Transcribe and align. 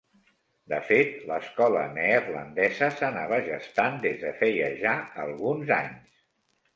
De 0.71 0.77
fet, 0.85 1.09
l'escola 1.31 1.83
neerlandesa 1.97 2.89
s'anava 2.95 3.39
gestant 3.49 3.99
des 4.07 4.17
de 4.23 4.31
feia 4.39 4.71
ja 4.85 4.95
alguns 5.25 5.75
anys. 5.77 6.25